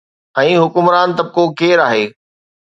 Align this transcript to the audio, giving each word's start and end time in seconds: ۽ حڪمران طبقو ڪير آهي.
۽ 0.37 0.53
حڪمران 0.61 1.09
طبقو 1.19 1.43
ڪير 1.61 1.77
آهي. 1.85 2.05